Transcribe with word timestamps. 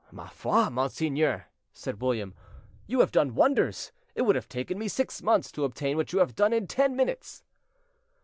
"Ma 0.11 0.27
foi, 0.27 0.67
monseigneur," 0.69 1.45
said 1.73 2.01
William, 2.01 2.33
"you 2.87 3.01
have 3.01 3.11
done 3.11 3.35
wonders. 3.35 3.91
It 4.15 4.23
would 4.23 4.35
have 4.35 4.49
taken 4.49 4.79
me 4.79 4.87
six 4.87 5.21
months 5.21 5.51
to 5.51 5.63
obtain 5.63 5.95
what 5.95 6.11
you 6.11 6.17
have 6.17 6.33
done 6.33 6.53
in 6.53 6.65
ten 6.65 6.95
minutes." 6.95 7.43